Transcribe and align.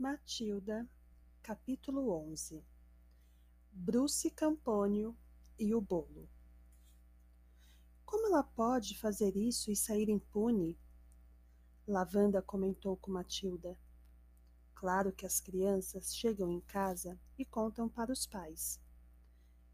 Matilda, 0.00 0.88
capítulo 1.42 2.10
11 2.30 2.64
Bruce 3.70 4.30
Campônio 4.30 5.14
e 5.58 5.74
o 5.74 5.80
bolo. 5.82 6.26
Como 8.06 8.28
ela 8.28 8.42
pode 8.42 8.98
fazer 8.98 9.36
isso 9.36 9.70
e 9.70 9.76
sair 9.76 10.08
impune? 10.08 10.80
Lavanda 11.86 12.40
comentou 12.40 12.96
com 12.96 13.10
Matilda. 13.10 13.78
Claro 14.74 15.12
que 15.12 15.26
as 15.26 15.38
crianças 15.38 16.16
chegam 16.16 16.50
em 16.50 16.62
casa 16.62 17.20
e 17.36 17.44
contam 17.44 17.86
para 17.86 18.10
os 18.10 18.26
pais. 18.26 18.80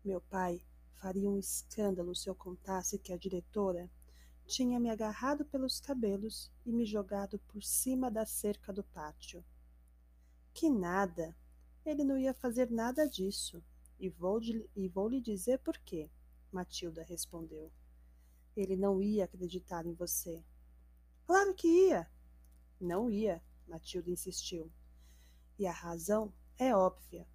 Meu 0.04 0.20
pai 0.20 0.60
faria 0.94 1.30
um 1.30 1.38
escândalo 1.38 2.16
se 2.16 2.28
eu 2.28 2.34
contasse 2.34 2.98
que 2.98 3.12
a 3.12 3.16
diretora 3.16 3.88
tinha 4.44 4.80
me 4.80 4.90
agarrado 4.90 5.44
pelos 5.44 5.78
cabelos 5.78 6.50
e 6.64 6.72
me 6.72 6.84
jogado 6.84 7.38
por 7.46 7.62
cima 7.62 8.10
da 8.10 8.26
cerca 8.26 8.72
do 8.72 8.82
pátio. 8.82 9.44
Que 10.56 10.70
nada! 10.70 11.36
Ele 11.84 12.02
não 12.02 12.16
ia 12.16 12.32
fazer 12.32 12.70
nada 12.70 13.06
disso. 13.06 13.62
E 14.00 14.08
vou, 14.08 14.40
e 14.74 14.88
vou 14.88 15.06
lhe 15.06 15.20
dizer 15.20 15.58
por 15.58 15.76
quê, 15.80 16.10
Matilda 16.50 17.02
respondeu. 17.02 17.70
Ele 18.56 18.74
não 18.74 19.02
ia 19.02 19.26
acreditar 19.26 19.84
em 19.84 19.92
você. 19.92 20.42
Claro 21.26 21.54
que 21.54 21.68
ia. 21.68 22.10
Não 22.80 23.10
ia, 23.10 23.42
Matilda 23.68 24.10
insistiu. 24.10 24.72
E 25.58 25.66
a 25.66 25.72
razão 25.72 26.32
é 26.56 26.74
óbvia. 26.74 27.28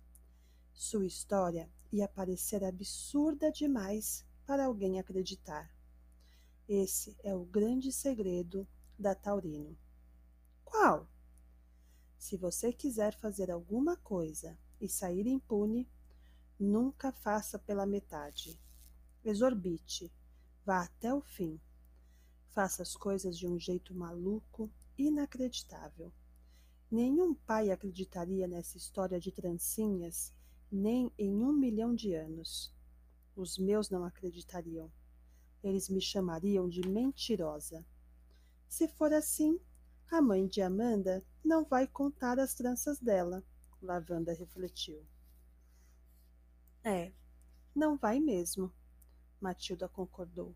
Sua 0.74 1.06
história 1.06 1.70
ia 1.92 2.08
parecer 2.08 2.64
absurda 2.64 3.52
demais 3.52 4.26
para 4.48 4.66
alguém 4.66 5.00
acreditar. 5.00 5.72
Esse 6.68 7.16
é 7.24 7.36
o 7.36 7.46
grande 7.46 7.92
segredo 7.92 8.68
da 8.98 9.14
Taurino. 9.14 9.78
Qual? 10.66 11.08
Se 12.22 12.38
você 12.38 12.72
quiser 12.72 13.16
fazer 13.16 13.50
alguma 13.50 13.98
coisa 13.98 14.56
e 14.80 14.88
sair 14.88 15.26
impune, 15.26 15.90
nunca 16.60 17.12
faça 17.12 17.58
pela 17.58 17.84
metade. 17.84 18.62
Exorbite, 19.26 20.14
vá 20.64 20.84
até 20.84 21.12
o 21.12 21.20
fim. 21.20 21.60
Faça 22.50 22.84
as 22.84 22.96
coisas 22.96 23.36
de 23.36 23.48
um 23.48 23.60
jeito 23.60 23.96
maluco, 23.96 24.70
inacreditável. 24.96 26.14
Nenhum 26.92 27.34
pai 27.34 27.72
acreditaria 27.72 28.48
nessa 28.48 28.78
história 28.78 29.20
de 29.20 29.32
trancinhas, 29.32 30.32
nem 30.72 31.12
em 31.18 31.34
um 31.44 31.52
milhão 31.52 31.96
de 31.96 32.14
anos. 32.14 32.72
Os 33.36 33.58
meus 33.58 33.90
não 33.90 34.06
acreditariam. 34.06 34.92
Eles 35.64 35.90
me 35.90 36.00
chamariam 36.00 36.70
de 36.70 36.88
mentirosa. 36.88 37.84
Se 38.70 38.88
for 38.88 39.12
assim, 39.12 39.60
a 40.12 40.22
mãe 40.22 40.46
de 40.46 40.62
Amanda 40.62 41.26
não 41.42 41.64
vai 41.64 41.88
contar 41.88 42.38
as 42.38 42.54
tranças 42.54 43.00
dela, 43.00 43.42
Lavanda 43.82 44.34
refletiu. 44.34 45.08
É, 46.84 47.14
não 47.74 47.98
vai 47.98 48.20
mesmo, 48.20 48.74
Matilda 49.40 49.88
concordou. 49.88 50.54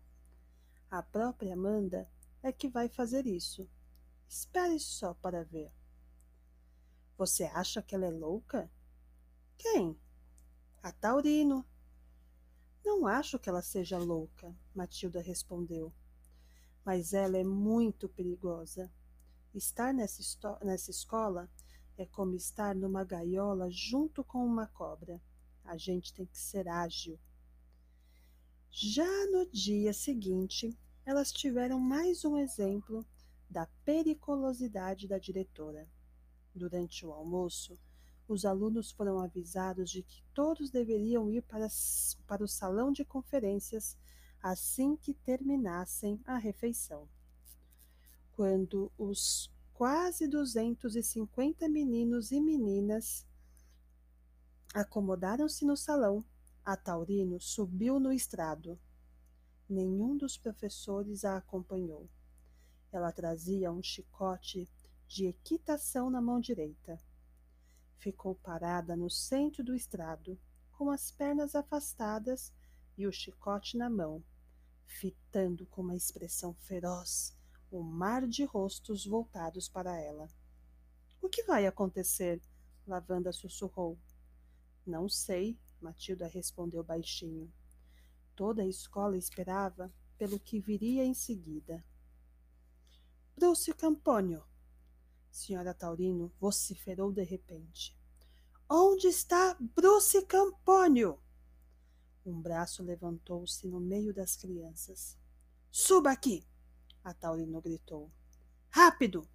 A 0.90 1.02
própria 1.02 1.54
Amanda 1.54 2.06
é 2.42 2.52
que 2.52 2.68
vai 2.68 2.90
fazer 2.90 3.26
isso. 3.26 3.66
Espere 4.28 4.78
só 4.78 5.14
para 5.14 5.42
ver. 5.42 5.72
Você 7.16 7.44
acha 7.44 7.80
que 7.80 7.94
ela 7.94 8.04
é 8.04 8.10
louca? 8.10 8.70
Quem? 9.56 9.98
A 10.82 10.92
Taurino. 10.92 11.66
Não 12.84 13.06
acho 13.06 13.38
que 13.38 13.48
ela 13.48 13.62
seja 13.62 13.96
louca, 13.96 14.54
Matilda 14.74 15.22
respondeu. 15.22 15.90
Mas 16.84 17.14
ela 17.14 17.38
é 17.38 17.42
muito 17.42 18.06
perigosa. 18.06 18.92
Estar 19.56 19.94
nessa, 19.94 20.22
nessa 20.62 20.90
escola 20.90 21.48
é 21.96 22.04
como 22.04 22.34
estar 22.34 22.74
numa 22.74 23.02
gaiola 23.04 23.70
junto 23.70 24.22
com 24.22 24.44
uma 24.44 24.66
cobra. 24.66 25.18
A 25.64 25.78
gente 25.78 26.12
tem 26.12 26.26
que 26.26 26.38
ser 26.38 26.68
ágil. 26.68 27.18
Já 28.70 29.26
no 29.30 29.46
dia 29.46 29.94
seguinte, 29.94 30.78
elas 31.06 31.32
tiveram 31.32 31.80
mais 31.80 32.22
um 32.22 32.36
exemplo 32.36 33.02
da 33.48 33.66
periculosidade 33.82 35.08
da 35.08 35.18
diretora. 35.18 35.88
Durante 36.54 37.06
o 37.06 37.10
almoço, 37.10 37.78
os 38.28 38.44
alunos 38.44 38.90
foram 38.90 39.20
avisados 39.20 39.90
de 39.90 40.02
que 40.02 40.22
todos 40.34 40.68
deveriam 40.68 41.30
ir 41.30 41.40
para, 41.40 41.68
para 42.26 42.44
o 42.44 42.48
salão 42.48 42.92
de 42.92 43.06
conferências 43.06 43.96
assim 44.42 44.96
que 44.96 45.14
terminassem 45.14 46.20
a 46.26 46.36
refeição 46.36 47.08
quando 48.36 48.92
os 48.98 49.50
quase 49.72 50.28
250 50.28 51.66
meninos 51.70 52.30
e 52.30 52.38
meninas 52.38 53.26
acomodaram-se 54.74 55.64
no 55.64 55.74
salão, 55.74 56.22
a 56.62 56.76
Taurino 56.76 57.40
subiu 57.40 57.98
no 57.98 58.12
estrado. 58.12 58.78
Nenhum 59.66 60.18
dos 60.18 60.36
professores 60.36 61.24
a 61.24 61.38
acompanhou. 61.38 62.10
Ela 62.92 63.10
trazia 63.10 63.72
um 63.72 63.82
chicote 63.82 64.68
de 65.08 65.26
equitação 65.26 66.10
na 66.10 66.20
mão 66.20 66.38
direita. 66.38 66.98
Ficou 67.96 68.34
parada 68.34 68.94
no 68.94 69.08
centro 69.08 69.64
do 69.64 69.74
estrado, 69.74 70.38
com 70.72 70.90
as 70.90 71.10
pernas 71.10 71.54
afastadas 71.54 72.52
e 72.98 73.06
o 73.06 73.12
chicote 73.12 73.78
na 73.78 73.88
mão, 73.88 74.22
fitando 74.84 75.64
com 75.66 75.80
uma 75.80 75.96
expressão 75.96 76.52
feroz 76.52 77.35
o 77.70 77.82
mar 77.82 78.26
de 78.26 78.44
rostos 78.44 79.04
voltados 79.04 79.68
para 79.68 79.98
ela. 80.00 80.28
O 81.20 81.28
que 81.28 81.42
vai 81.42 81.66
acontecer? 81.66 82.40
Lavanda 82.86 83.32
sussurrou. 83.32 83.98
Não 84.86 85.08
sei, 85.08 85.58
Matilda 85.80 86.28
respondeu 86.28 86.84
baixinho. 86.84 87.52
Toda 88.34 88.62
a 88.62 88.66
escola 88.66 89.16
esperava 89.16 89.92
pelo 90.16 90.38
que 90.38 90.60
viria 90.60 91.04
em 91.04 91.14
seguida. 91.14 91.84
Bruce 93.36 93.72
Campônio! 93.74 94.44
Senhora 95.30 95.74
Taurino 95.74 96.32
vociferou 96.40 97.12
de 97.12 97.22
repente. 97.22 97.94
Onde 98.68 99.08
está 99.08 99.56
Bruce 99.60 100.24
Campônio? 100.26 101.20
Um 102.24 102.40
braço 102.40 102.82
levantou-se 102.82 103.68
no 103.68 103.78
meio 103.78 104.14
das 104.14 104.36
crianças. 104.36 105.18
Suba 105.70 106.10
aqui! 106.10 106.46
A 107.06 107.14
Taurino 107.14 107.62
gritou. 107.62 108.10
Rápido! 108.68 109.28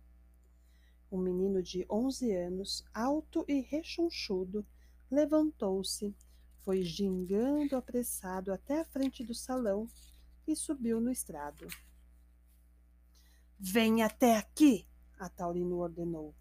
Um 1.10 1.18
menino 1.18 1.64
de 1.64 1.86
onze 1.90 2.36
anos, 2.36 2.84
alto 2.94 3.46
e 3.48 3.62
rechonchudo, 3.62 4.66
levantou-se, 5.10 6.14
foi 6.64 6.84
gingando 6.84 7.78
apressado 7.78 8.52
até 8.52 8.82
a 8.82 8.86
frente 8.86 9.24
do 9.24 9.34
salão 9.34 9.88
e 10.46 10.54
subiu 10.54 11.00
no 11.00 11.10
estrado. 11.10 11.66
Vem 13.58 14.04
até 14.04 14.36
aqui! 14.36 14.86
a 15.18 15.30
Taurino 15.30 15.78
ordenou. 15.78 16.36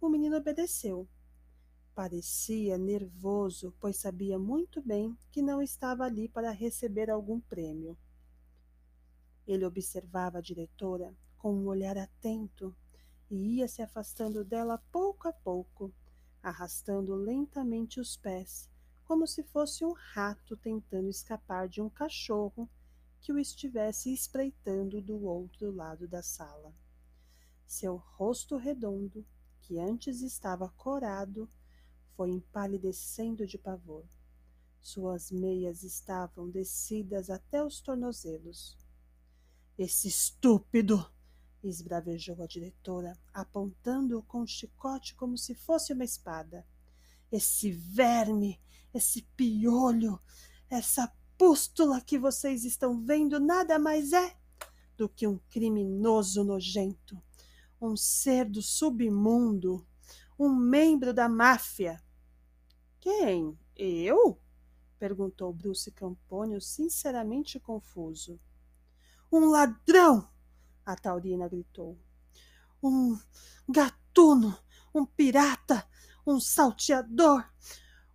O 0.00 0.08
menino 0.08 0.36
obedeceu. 0.36 1.08
Parecia 1.94 2.76
nervoso, 2.76 3.72
pois 3.78 3.96
sabia 3.96 4.40
muito 4.40 4.82
bem 4.82 5.16
que 5.30 5.40
não 5.40 5.62
estava 5.62 6.02
ali 6.02 6.28
para 6.28 6.50
receber 6.50 7.10
algum 7.10 7.38
prêmio. 7.38 7.96
Ele 9.46 9.64
observava 9.64 10.38
a 10.38 10.40
diretora 10.40 11.14
com 11.36 11.54
um 11.54 11.66
olhar 11.66 11.98
atento 11.98 12.74
e 13.30 13.56
ia 13.56 13.68
se 13.68 13.82
afastando 13.82 14.44
dela 14.44 14.78
pouco 14.90 15.28
a 15.28 15.32
pouco, 15.32 15.92
arrastando 16.42 17.14
lentamente 17.14 18.00
os 18.00 18.16
pés, 18.16 18.70
como 19.04 19.26
se 19.26 19.42
fosse 19.42 19.84
um 19.84 19.92
rato 19.92 20.56
tentando 20.56 21.08
escapar 21.08 21.68
de 21.68 21.80
um 21.82 21.90
cachorro 21.90 22.68
que 23.20 23.32
o 23.32 23.38
estivesse 23.38 24.12
espreitando 24.12 25.00
do 25.00 25.24
outro 25.24 25.70
lado 25.70 26.06
da 26.06 26.22
sala. 26.22 26.74
Seu 27.66 27.96
rosto 27.96 28.56
redondo, 28.56 29.26
que 29.60 29.78
antes 29.78 30.20
estava 30.20 30.68
corado, 30.70 31.48
foi 32.14 32.30
empalidecendo 32.30 33.46
de 33.46 33.58
pavor. 33.58 34.04
Suas 34.80 35.30
meias 35.30 35.82
estavam 35.82 36.50
descidas 36.50 37.30
até 37.30 37.64
os 37.64 37.80
tornozelos. 37.80 38.76
Esse 39.76 40.06
estúpido! 40.06 41.10
esbravejou 41.64 42.40
a 42.42 42.46
diretora, 42.46 43.18
apontando-o 43.32 44.22
com 44.22 44.42
o 44.42 44.46
chicote 44.46 45.14
como 45.14 45.36
se 45.36 45.54
fosse 45.54 45.92
uma 45.92 46.04
espada. 46.04 46.64
Esse 47.32 47.72
verme, 47.72 48.60
esse 48.92 49.22
piolho, 49.36 50.20
essa 50.70 51.12
pústula 51.36 52.00
que 52.00 52.18
vocês 52.18 52.64
estão 52.64 53.00
vendo 53.00 53.40
nada 53.40 53.78
mais 53.78 54.12
é 54.12 54.36
do 54.96 55.08
que 55.08 55.26
um 55.26 55.38
criminoso 55.50 56.44
nojento, 56.44 57.20
um 57.80 57.96
ser 57.96 58.48
do 58.48 58.62
submundo, 58.62 59.84
um 60.38 60.54
membro 60.54 61.12
da 61.12 61.28
máfia. 61.28 62.00
Quem? 63.00 63.58
Eu? 63.74 64.38
perguntou 64.98 65.52
Bruce 65.52 65.90
Campônio, 65.90 66.60
sinceramente 66.60 67.58
confuso. 67.58 68.38
Um 69.34 69.50
ladrão! 69.50 70.28
A 70.86 70.94
Taurina 70.94 71.48
gritou. 71.48 71.98
Um 72.82 73.18
gatuno! 73.68 74.56
um 74.94 75.04
pirata, 75.04 75.84
um 76.24 76.38
salteador, 76.38 77.44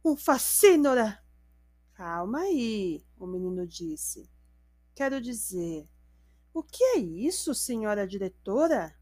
um 0.04 0.16
facínora. 0.16 1.22
Calma 1.94 2.40
aí, 2.40 3.06
o 3.20 3.28
menino 3.28 3.68
disse. 3.68 4.30
Quero 4.96 5.20
dizer, 5.20 5.88
o 6.54 6.64
que 6.64 6.84
é 6.84 6.98
isso, 6.98 7.54
senhora 7.54 8.08
diretora? 8.08 8.96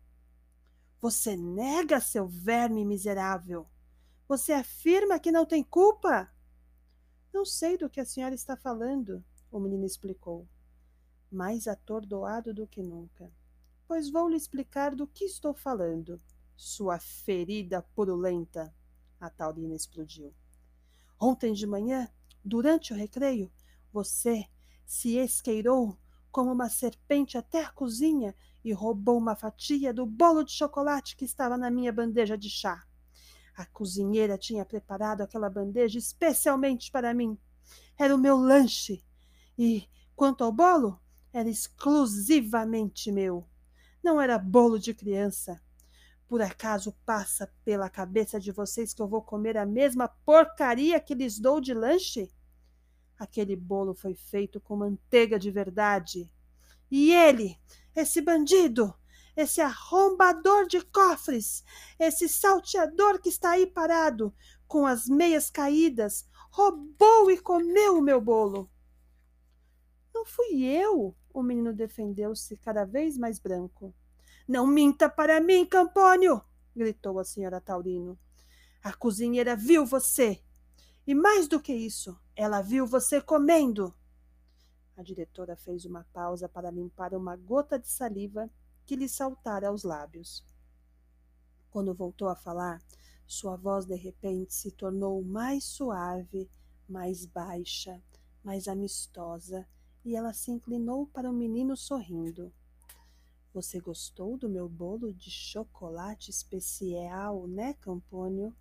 Você 1.00 1.38
nega, 1.38 2.00
seu 2.00 2.28
verme 2.28 2.84
miserável. 2.84 3.70
Você 4.28 4.52
afirma 4.52 5.20
que 5.20 5.32
não 5.32 5.46
tem 5.46 5.64
culpa? 5.64 6.34
Não 7.32 7.46
sei 7.46 7.78
do 7.78 7.90
que 7.90 8.00
a 8.00 8.06
senhora 8.06 8.34
está 8.34 8.58
falando, 8.58 9.24
o 9.52 9.60
menino 9.60 9.86
explicou, 9.86 10.48
mais 11.32 11.68
atordoado 11.68 12.54
do 12.54 12.68
que 12.68 12.82
nunca. 12.82 13.32
Pois 13.88 14.10
vou 14.10 14.28
lhe 14.28 14.36
explicar 14.36 14.96
do 14.96 15.08
que 15.08 15.26
estou 15.26 15.54
falando, 15.54 16.20
sua 16.56 17.00
ferida 17.00 17.82
purulenta. 17.96 18.74
A 19.20 19.30
taurina 19.30 19.76
explodiu. 19.76 20.34
Ontem 21.20 21.54
de 21.54 21.66
manhã, 21.66 22.08
durante 22.44 22.94
o 22.94 22.96
recreio, 22.96 23.52
você 23.92 24.46
se 24.86 25.18
esqueirou 25.18 25.98
como 26.32 26.52
uma 26.52 26.70
serpente 26.70 27.38
até 27.38 27.64
a 27.64 27.72
cozinha 27.72 28.36
e 28.64 28.72
roubou 28.74 29.18
uma 29.18 29.36
fatia 29.36 29.94
do 29.94 30.06
bolo 30.06 30.44
de 30.44 30.52
chocolate 30.52 31.16
que 31.16 31.26
estava 31.26 31.58
na 31.58 31.72
minha 31.72 31.92
bandeja 31.92 32.38
de 32.38 32.50
chá. 32.50 32.86
A 33.56 33.66
cozinheira 33.66 34.38
tinha 34.38 34.64
preparado 34.64 35.22
aquela 35.22 35.50
bandeja 35.50 35.98
especialmente 35.98 36.92
para 36.92 37.14
mim. 37.14 37.38
Era 37.98 38.16
o 38.16 38.20
meu 38.20 38.38
lanche. 38.38 39.04
E, 39.58 39.90
quanto 40.16 40.44
ao 40.44 40.52
bolo, 40.52 41.00
era 41.38 41.50
exclusivamente 41.50 43.12
meu. 43.12 43.48
Não 44.04 44.20
era 44.20 44.40
bolo 44.40 44.80
de 44.80 44.92
criança. 44.92 45.62
Por 46.28 46.42
acaso 46.42 46.98
passa 47.06 47.54
pela 47.64 47.92
cabeça 47.92 48.40
de 48.40 48.52
vocês 48.52 48.92
que 48.92 49.02
eu 49.04 49.08
vou 49.08 49.22
comer 49.22 49.56
a 49.56 49.64
mesma 49.64 50.08
porcaria 50.08 51.00
que 51.00 51.14
lhes 51.14 51.40
dou 51.40 51.62
de 51.62 51.76
lanche? 51.76 52.32
Aquele 53.20 53.56
bolo 53.56 53.94
foi 53.94 54.16
feito 54.16 54.60
com 54.60 54.78
manteiga 54.78 55.38
de 55.38 55.52
verdade. 55.52 56.34
E 56.90 57.14
ele, 57.14 57.56
esse 57.96 58.20
bandido, 58.20 58.92
esse 59.36 59.62
arrombador 59.62 60.66
de 60.66 60.82
cofres, 60.82 61.64
esse 62.00 62.28
salteador 62.28 63.22
que 63.22 63.30
está 63.30 63.52
aí 63.52 63.68
parado, 63.68 64.34
com 64.68 64.88
as 64.88 65.06
meias 65.08 65.52
caídas, 65.52 66.28
roubou 66.50 67.30
e 67.30 67.38
comeu 67.38 68.00
o 68.00 68.02
meu 68.02 68.20
bolo. 68.20 68.68
Não 70.18 70.26
fui 70.26 70.64
eu, 70.64 71.16
o 71.40 71.44
menino 71.44 71.72
defendeu-se 71.72 72.58
cada 72.58 72.84
vez 72.84 73.16
mais 73.16 73.38
branco. 73.38 73.94
Não 74.48 74.66
minta 74.66 75.08
para 75.08 75.40
mim, 75.40 75.68
Campônio! 75.68 76.42
gritou 76.76 77.20
a 77.20 77.24
senhora 77.24 77.62
Taurino. 77.62 78.18
A 78.82 78.92
cozinheira 78.92 79.56
viu 79.56 79.86
você. 79.86 80.42
E 81.06 81.14
mais 81.14 81.48
do 81.48 81.60
que 81.60 81.74
isso, 81.74 82.20
ela 82.36 82.64
viu 82.64 82.88
você 82.88 83.22
comendo. 83.22 83.94
A 84.96 85.04
diretora 85.04 85.56
fez 85.56 85.86
uma 85.86 86.04
pausa 86.12 86.50
para 86.50 86.72
limpar 86.72 87.14
uma 87.14 87.36
gota 87.36 87.78
de 87.78 87.88
saliva 87.88 88.50
que 88.84 88.96
lhe 88.96 89.08
saltara 89.08 89.68
aos 89.68 89.84
lábios. 89.84 90.44
Quando 91.70 91.94
voltou 91.94 92.30
a 92.30 92.36
falar, 92.36 92.82
sua 93.28 93.56
voz 93.56 93.86
de 93.86 93.96
repente 93.96 94.56
se 94.56 94.72
tornou 94.72 95.24
mais 95.24 95.66
suave, 95.66 96.50
mais 96.90 97.28
baixa, 97.28 98.02
mais 98.44 98.68
amistosa, 98.68 99.68
e 100.08 100.16
ela 100.16 100.32
se 100.32 100.50
inclinou 100.50 101.06
para 101.06 101.30
o 101.30 101.34
menino 101.34 101.76
sorrindo. 101.76 102.50
Você 103.54 103.78
gostou 103.82 104.38
do 104.38 104.48
meu 104.48 104.70
bolo 104.70 105.14
de 105.14 105.30
chocolate 105.30 106.32
especial, 106.32 107.46
né, 107.46 107.74
Campônio? 107.74 108.56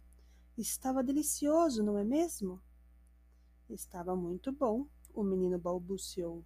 Estava 0.59 1.05
delicioso, 1.05 1.85
não 1.85 1.97
é 1.97 2.03
mesmo? 2.03 2.61
Estava 3.71 4.17
muito 4.17 4.51
bom, 4.51 4.89
o 5.15 5.23
menino 5.23 5.57
balbuciou. 5.57 6.45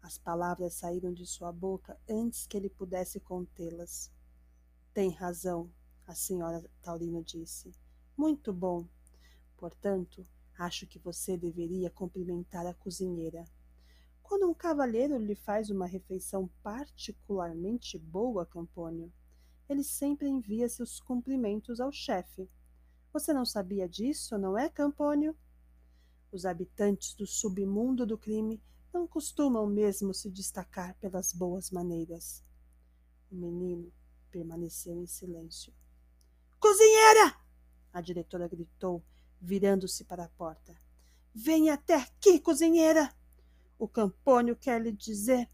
As 0.00 0.16
palavras 0.16 0.74
saíram 0.74 1.12
de 1.12 1.26
sua 1.26 1.50
boca 1.50 1.98
antes 2.08 2.46
que 2.46 2.56
ele 2.56 2.70
pudesse 2.70 3.18
contê-las. 3.18 4.08
Tem 4.94 5.10
razão, 5.10 5.68
a 6.06 6.14
senhora 6.14 6.64
Taurino 6.80 7.24
disse. 7.24 7.74
Muito 8.16 8.52
bom. 8.52 8.86
Portanto, 9.56 10.24
acho 10.56 10.86
que 10.86 11.00
você 11.00 11.36
deveria 11.36 11.90
cumprimentar 11.90 12.68
a 12.68 12.74
cozinheira. 12.74 13.44
Quando 14.28 14.46
um 14.46 14.52
cavalheiro 14.52 15.16
lhe 15.16 15.34
faz 15.34 15.70
uma 15.70 15.86
refeição 15.86 16.50
particularmente 16.62 17.98
boa, 17.98 18.44
Campônio, 18.44 19.10
ele 19.66 19.82
sempre 19.82 20.28
envia 20.28 20.68
seus 20.68 21.00
cumprimentos 21.00 21.80
ao 21.80 21.90
chefe. 21.90 22.46
Você 23.10 23.32
não 23.32 23.46
sabia 23.46 23.88
disso, 23.88 24.36
não 24.36 24.58
é, 24.58 24.68
Campônio? 24.68 25.34
Os 26.30 26.44
habitantes 26.44 27.14
do 27.14 27.26
submundo 27.26 28.04
do 28.04 28.18
crime 28.18 28.62
não 28.92 29.08
costumam 29.08 29.66
mesmo 29.66 30.12
se 30.12 30.30
destacar 30.30 30.94
pelas 30.98 31.32
boas 31.32 31.70
maneiras. 31.70 32.44
O 33.32 33.34
menino 33.34 33.90
permaneceu 34.30 35.00
em 35.00 35.06
silêncio. 35.06 35.72
Cozinheira! 36.60 37.34
A 37.90 38.02
diretora 38.02 38.46
gritou, 38.46 39.02
virando-se 39.40 40.04
para 40.04 40.24
a 40.24 40.28
porta. 40.28 40.76
Venha 41.34 41.72
até 41.72 41.94
aqui, 41.94 42.38
cozinheira! 42.38 43.10
O 43.78 43.86
Campônio 43.86 44.56
quer 44.56 44.82
lhe 44.82 44.92
dizer 44.92 45.48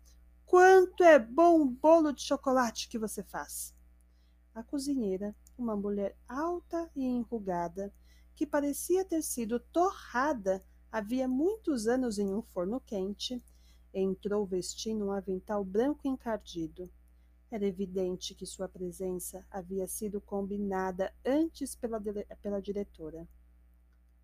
quanto 0.47 1.05
é 1.05 1.19
bom 1.19 1.61
o 1.61 1.67
bolo 1.67 2.12
de 2.12 2.23
chocolate 2.23 2.88
que 2.88 2.99
você 2.99 3.23
faz. 3.23 3.75
A 4.55 4.62
cozinheira, 4.62 5.35
uma 5.59 5.76
mulher 5.76 6.17
alta 6.26 6.91
e 6.97 7.05
enrugada, 7.05 7.93
que 8.35 8.47
parecia 8.47 9.05
ter 9.05 9.23
sido 9.23 9.61
torrada 9.61 10.65
havia 10.94 11.26
muitos 11.26 11.88
anos 11.88 12.21
em 12.21 12.32
um 12.32 12.41
forno 12.41 12.81
quente, 12.81 13.43
entrou 13.93 14.47
vestindo 14.47 15.06
um 15.06 15.11
avental 15.11 15.65
branco 15.65 16.06
encardido. 16.06 16.88
Era 17.50 17.67
evidente 17.67 18.32
que 18.32 18.47
sua 18.47 18.69
presença 18.69 19.44
havia 19.50 19.88
sido 19.88 20.20
combinada 20.20 21.12
antes 21.27 21.75
pela, 21.75 22.00
pela 22.41 22.62
diretora. 22.62 23.27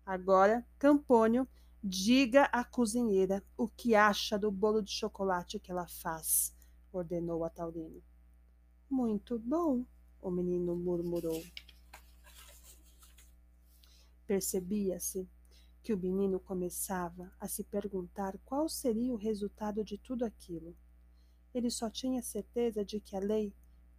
Agora, 0.05 0.65
Campônio, 0.79 1.45
diga 1.83 2.43
à 2.45 2.63
cozinheira 2.63 3.43
o 3.57 3.67
que 3.67 3.95
acha 3.95 4.37
do 4.37 4.51
bolo 4.51 4.83
de 4.83 4.91
chocolate 4.91 5.59
que 5.59 5.71
ela 5.71 5.87
faz, 5.87 6.55
ordenou 6.91 7.43
a 7.43 7.49
Taurino. 7.49 8.03
Muito 8.87 9.39
bom, 9.39 9.83
o 10.21 10.29
menino 10.29 10.75
murmurou. 10.75 11.43
Percebia-se 14.27 15.27
que 15.81 15.91
o 15.91 15.97
menino 15.97 16.39
começava 16.39 17.31
a 17.39 17.47
se 17.47 17.63
perguntar 17.63 18.37
qual 18.45 18.69
seria 18.69 19.11
o 19.11 19.17
resultado 19.17 19.83
de 19.83 19.97
tudo 19.97 20.23
aquilo. 20.23 20.77
Ele 21.51 21.71
só 21.71 21.89
tinha 21.89 22.21
certeza 22.21 22.85
de 22.85 22.99
que 22.99 23.15
a 23.15 23.19
lei 23.19 23.53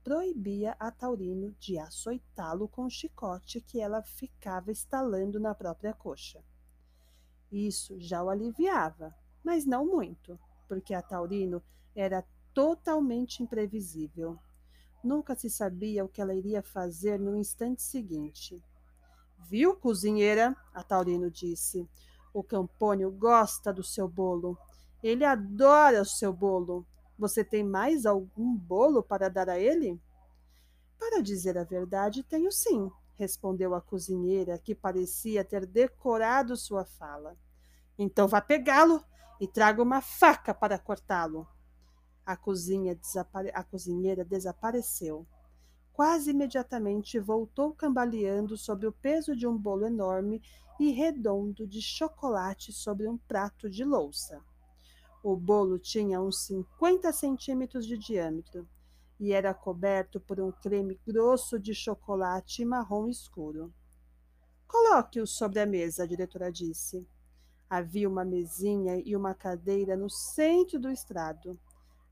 proibia 0.04 0.76
a 0.78 0.92
Taurino 0.92 1.52
de 1.58 1.78
açoitá-lo 1.78 2.68
com 2.68 2.84
o 2.84 2.90
chicote 2.90 3.60
que 3.60 3.80
ela 3.80 4.02
ficava 4.02 4.70
estalando 4.70 5.40
na 5.40 5.54
própria 5.54 5.92
coxa. 5.92 6.42
Isso 7.52 8.00
já 8.00 8.24
o 8.24 8.30
aliviava, 8.30 9.14
mas 9.44 9.66
não 9.66 9.84
muito, 9.84 10.40
porque 10.66 10.94
a 10.94 11.02
Taurino 11.02 11.62
era 11.94 12.24
totalmente 12.54 13.42
imprevisível. 13.42 14.38
Nunca 15.04 15.34
se 15.34 15.50
sabia 15.50 16.02
o 16.02 16.08
que 16.08 16.22
ela 16.22 16.34
iria 16.34 16.62
fazer 16.62 17.20
no 17.20 17.36
instante 17.36 17.82
seguinte. 17.82 18.62
Viu, 19.38 19.76
cozinheira? 19.76 20.56
A 20.72 20.82
Taurino 20.82 21.30
disse. 21.30 21.86
O 22.32 22.42
Campônio 22.42 23.10
gosta 23.10 23.70
do 23.70 23.82
seu 23.82 24.08
bolo. 24.08 24.56
Ele 25.02 25.24
adora 25.24 26.00
o 26.00 26.06
seu 26.06 26.32
bolo. 26.32 26.86
Você 27.18 27.44
tem 27.44 27.62
mais 27.62 28.06
algum 28.06 28.56
bolo 28.56 29.02
para 29.02 29.28
dar 29.28 29.50
a 29.50 29.58
ele? 29.58 30.00
Para 30.98 31.20
dizer 31.20 31.58
a 31.58 31.64
verdade, 31.64 32.22
tenho 32.22 32.50
sim, 32.50 32.90
respondeu 33.18 33.74
a 33.74 33.80
cozinheira, 33.80 34.56
que 34.58 34.74
parecia 34.74 35.44
ter 35.44 35.66
decorado 35.66 36.56
sua 36.56 36.84
fala. 36.84 37.36
Então 37.98 38.26
vá 38.26 38.40
pegá-lo 38.40 39.04
e 39.40 39.46
traga 39.46 39.82
uma 39.82 40.00
faca 40.00 40.54
para 40.54 40.78
cortá-lo. 40.78 41.46
A, 42.24 42.36
cozinha 42.36 42.94
desapare... 42.94 43.50
a 43.54 43.62
cozinheira 43.62 44.24
desapareceu. 44.24 45.26
Quase 45.92 46.30
imediatamente 46.30 47.18
voltou 47.18 47.74
cambaleando 47.74 48.56
sob 48.56 48.86
o 48.86 48.92
peso 48.92 49.36
de 49.36 49.46
um 49.46 49.56
bolo 49.56 49.86
enorme 49.86 50.42
e 50.80 50.90
redondo 50.90 51.66
de 51.66 51.82
chocolate 51.82 52.72
sobre 52.72 53.08
um 53.08 53.18
prato 53.18 53.68
de 53.68 53.84
louça. 53.84 54.40
O 55.22 55.36
bolo 55.36 55.78
tinha 55.78 56.20
uns 56.20 56.46
50 56.46 57.12
centímetros 57.12 57.86
de 57.86 57.96
diâmetro 57.96 58.68
e 59.20 59.32
era 59.32 59.54
coberto 59.54 60.20
por 60.20 60.40
um 60.40 60.50
creme 60.50 60.98
grosso 61.06 61.58
de 61.60 61.74
chocolate 61.74 62.64
marrom 62.64 63.08
escuro. 63.08 63.72
Coloque-o 64.66 65.26
sobre 65.26 65.60
a 65.60 65.66
mesa, 65.66 66.02
a 66.02 66.06
diretora 66.06 66.50
disse. 66.50 67.06
Havia 67.72 68.08
uma 68.08 68.24
mesinha 68.24 69.00
e 69.02 69.16
uma 69.16 69.34
cadeira 69.34 69.96
no 69.96 70.10
centro 70.10 70.78
do 70.78 70.90
estrado. 70.90 71.58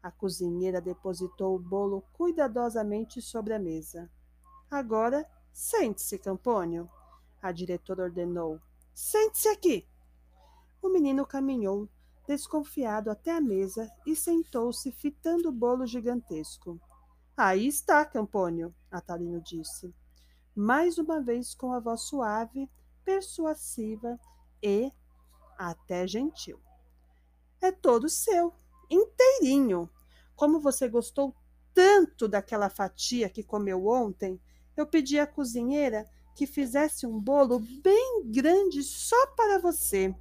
A 0.02 0.11
cozinheira 0.11 0.81
depositou 0.81 1.55
o 1.55 1.59
bolo 1.59 2.02
cuidadosamente 2.14 3.21
sobre 3.21 3.52
a 3.52 3.59
mesa. 3.59 4.11
Agora 4.71 5.26
Sente-se, 5.52 6.19
Campônio, 6.19 6.88
a 7.43 7.52
diretora 7.52 8.05
ordenou. 8.05 8.61
Sente-se 8.95 9.49
aqui. 9.49 9.87
O 10.81 10.88
menino 10.88 11.26
caminhou, 11.26 11.88
desconfiado, 12.26 13.11
até 13.11 13.33
a 13.33 13.40
mesa 13.40 13.90
e 14.07 14.14
sentou-se, 14.14 14.90
fitando 14.93 15.49
o 15.49 15.52
bolo 15.52 15.87
gigantesco. 15.87 16.81
Aí 17.37 17.67
está, 17.67 18.05
Campônio, 18.05 18.75
Atalino 18.90 19.40
disse, 19.40 19.95
mais 20.55 20.99
uma 20.99 21.21
vez 21.21 21.55
com 21.55 21.73
a 21.73 21.81
voz 21.81 22.02
suave, 22.02 22.71
persuasiva 23.05 24.19
e 24.62 24.93
até 25.69 26.07
gentil. 26.07 26.59
É 27.61 27.71
todo 27.71 28.09
seu, 28.09 28.55
inteirinho. 28.88 29.90
Como 30.35 30.59
você 30.59 30.88
gostou 30.88 31.35
tanto 31.75 32.26
daquela 32.26 32.71
fatia 32.71 33.29
que 33.29 33.43
comeu 33.43 33.87
ontem, 33.87 34.40
eu 34.75 34.87
pedi 34.87 35.19
à 35.19 35.26
cozinheira 35.26 36.09
que 36.35 36.47
fizesse 36.47 37.07
um 37.07 37.21
bolo 37.21 37.59
bem 37.83 38.23
grande 38.25 38.83
só 38.83 39.26
para 39.37 39.59
você. 39.59 40.14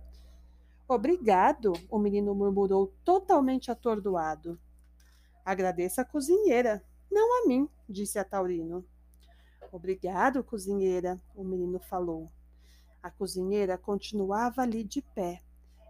Obrigado, 0.88 1.72
o 1.90 1.98
menino 1.98 2.36
murmurou, 2.36 2.94
totalmente 3.06 3.72
atordoado. 3.72 4.60
Agradeça 5.46 6.02
a 6.02 6.06
cozinheira, 6.06 6.84
não 7.10 7.44
a 7.44 7.48
mim, 7.48 7.70
disse 7.88 8.20
a 8.20 8.26
Taurino. 8.26 8.86
Obrigado, 9.72 10.44
cozinheira, 10.44 11.22
o 11.34 11.44
menino 11.44 11.80
falou. 11.80 12.30
A 13.02 13.10
cozinheira 13.10 13.78
continuava 13.78 14.62
ali 14.62 14.84
de 14.84 15.02
pé, 15.02 15.42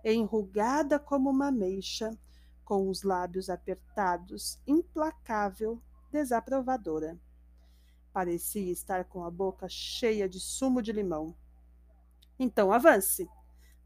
enrugada 0.03 0.99
como 0.99 1.29
uma 1.29 1.47
ameixa, 1.47 2.17
com 2.63 2.87
os 2.87 3.01
lábios 3.01 3.49
apertados, 3.49 4.59
implacável, 4.67 5.81
desaprovadora. 6.11 7.19
Parecia 8.13 8.71
estar 8.71 9.05
com 9.05 9.23
a 9.23 9.31
boca 9.31 9.67
cheia 9.67 10.29
de 10.29 10.39
sumo 10.39 10.81
de 10.81 10.91
limão. 10.91 11.35
Então 12.37 12.71
avance, 12.71 13.27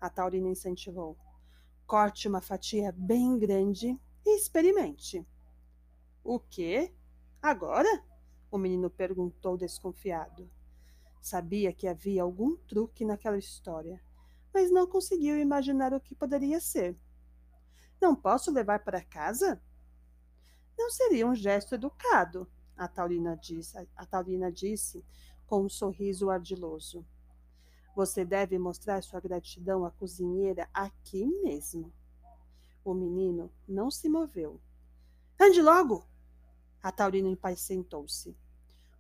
a 0.01 0.10
Taurina 0.10 0.50
incentivou. 0.50 1.18
Corte 1.88 2.27
uma 2.27 2.42
fatia 2.42 2.94
bem 2.98 3.39
grande 3.39 3.98
e 4.25 4.38
experimente. 4.38 5.25
O 6.24 6.39
quê? 6.39 6.94
Agora? 7.42 8.03
O 8.51 8.58
menino 8.58 8.89
perguntou 8.89 9.58
desconfiado. 9.58 10.50
Sabia 11.24 11.72
que 11.72 11.88
havia 11.88 12.22
algum 12.22 12.58
truque 12.68 13.06
naquela 13.06 13.38
história, 13.38 14.03
mas 14.53 14.70
não 14.70 14.86
conseguiu 14.86 15.39
imaginar 15.39 15.94
o 15.94 16.01
que 16.01 16.13
poderia 16.13 16.60
ser. 16.60 17.00
Não 18.01 18.13
posso 18.13 18.51
levar 18.51 18.84
para 18.84 19.01
casa? 19.01 19.63
Não 20.77 20.89
seria 20.89 21.25
um 21.25 21.34
gesto 21.34 21.75
educado, 21.75 22.46
a 22.75 22.89
Taurina 22.89 23.38
disse, 23.38 23.77
a 23.96 24.06
Taurina 24.06 24.51
disse 24.51 25.06
com 25.48 25.63
um 25.63 25.70
sorriso 25.70 26.30
ardiloso. 26.30 27.08
Você 27.96 28.25
deve 28.25 28.60
mostrar 28.60 29.01
sua 29.01 29.22
gratidão 29.22 29.86
à 29.86 29.92
cozinheira 29.92 30.68
aqui 30.74 31.25
mesmo. 31.42 31.94
O 32.84 32.94
menino 32.94 33.50
não 33.65 33.89
se 33.89 34.10
moveu. 34.10 34.60
Ande 35.39 35.62
logo! 35.62 36.06
A 36.82 36.92
Taurina 36.92 37.30
impacientou-se. 37.30 38.36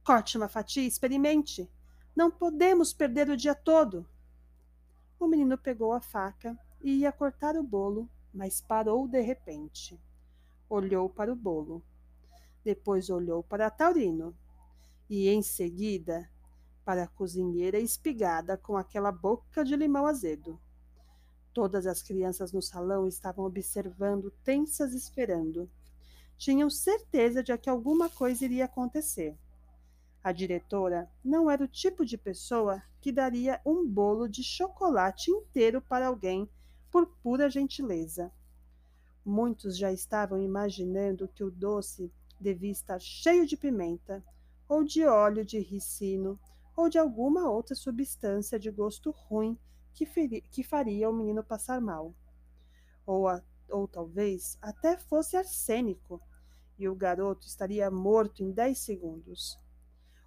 Corte 0.05 0.37
uma 0.37 0.47
fatia 0.47 0.83
e 0.83 0.87
experimente. 0.87 1.69
Não 2.15 2.29
podemos 2.29 2.93
perder 2.93 3.29
o 3.29 3.37
dia 3.37 3.55
todo. 3.55 4.07
O 5.19 5.27
menino 5.27 5.57
pegou 5.57 5.93
a 5.93 6.01
faca 6.01 6.57
e 6.81 6.97
ia 6.99 7.11
cortar 7.11 7.55
o 7.55 7.63
bolo 7.63 8.09
mas 8.33 8.59
parou 8.59 9.07
de 9.07 9.21
repente. 9.21 10.01
Olhou 10.67 11.07
para 11.07 11.31
o 11.31 11.35
bolo. 11.35 11.83
Depois 12.63 13.09
olhou 13.09 13.43
para 13.43 13.69
Taurino. 13.69 14.35
E 15.09 15.29
em 15.29 15.41
seguida 15.43 16.27
para 16.83 17.03
a 17.03 17.07
cozinheira 17.07 17.79
espigada 17.79 18.57
com 18.57 18.75
aquela 18.75 19.11
boca 19.11 19.63
de 19.63 19.75
limão 19.75 20.07
azedo. 20.07 20.59
Todas 21.53 21.85
as 21.85 22.01
crianças 22.01 22.51
no 22.51 22.61
salão 22.61 23.07
estavam 23.07 23.45
observando, 23.45 24.31
tensas, 24.43 24.93
esperando. 24.93 25.69
Tinham 26.35 26.69
certeza 26.69 27.43
de 27.43 27.55
que 27.57 27.69
alguma 27.69 28.09
coisa 28.09 28.43
iria 28.43 28.65
acontecer. 28.65 29.37
A 30.23 30.31
diretora 30.31 31.11
não 31.21 31.51
era 31.51 31.65
o 31.65 31.67
tipo 31.67 32.05
de 32.05 32.17
pessoa 32.17 32.81
que 33.01 33.11
daria 33.11 33.59
um 33.65 33.85
bolo 33.85 34.29
de 34.29 34.41
chocolate 34.41 35.29
inteiro 35.29 35.81
para 35.81 36.07
alguém 36.07 36.49
por 36.89 37.07
pura 37.21 37.49
gentileza. 37.49 38.31
Muitos 39.25 39.77
já 39.77 39.91
estavam 39.91 40.41
imaginando 40.41 41.27
que 41.27 41.43
o 41.43 41.51
doce 41.51 42.09
devia 42.39 42.71
estar 42.71 42.99
cheio 42.99 43.45
de 43.45 43.57
pimenta, 43.57 44.23
ou 44.67 44.83
de 44.83 45.05
óleo 45.05 45.43
de 45.43 45.59
ricino, 45.59 46.39
ou 46.75 46.87
de 46.87 46.97
alguma 46.97 47.49
outra 47.49 47.75
substância 47.75 48.57
de 48.57 48.71
gosto 48.71 49.11
ruim 49.11 49.57
que, 49.93 50.05
que 50.49 50.63
faria 50.63 51.09
o 51.09 51.13
menino 51.13 51.43
passar 51.43 51.81
mal. 51.81 52.13
Ou, 53.05 53.27
a, 53.27 53.41
ou 53.69 53.89
talvez 53.89 54.57
até 54.61 54.97
fosse 54.97 55.35
arsênico, 55.35 56.21
e 56.79 56.87
o 56.87 56.95
garoto 56.95 57.45
estaria 57.45 57.91
morto 57.91 58.41
em 58.41 58.51
dez 58.51 58.79
segundos. 58.79 59.61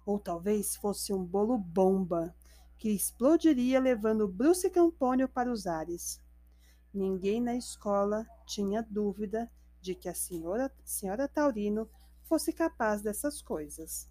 Ou 0.07 0.17
talvez 0.17 0.77
fosse 0.77 1.11
um 1.11 1.21
bolo 1.21 1.57
bomba, 1.57 2.33
que 2.77 2.89
explodiria 2.89 3.77
levando 3.77 4.25
Bruce 4.25 4.69
Campônio 4.69 5.27
para 5.27 5.51
os 5.51 5.67
ares. 5.67 6.21
Ninguém 6.93 7.41
na 7.41 7.57
escola 7.57 8.25
tinha 8.45 8.81
dúvida 8.81 9.51
de 9.81 9.93
que 9.93 10.07
a 10.07 10.13
senhora, 10.13 10.73
senhora 10.85 11.27
Taurino 11.27 11.89
fosse 12.23 12.53
capaz 12.53 13.01
dessas 13.01 13.41
coisas. 13.41 14.09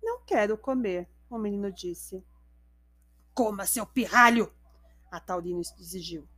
Não 0.00 0.20
quero 0.24 0.56
comer, 0.56 1.10
o 1.28 1.36
menino 1.36 1.72
disse. 1.72 2.24
Coma, 3.34 3.66
seu 3.66 3.84
pirralho! 3.84 4.54
A 5.10 5.18
Taurino 5.18 5.62
exigiu. 5.80 6.28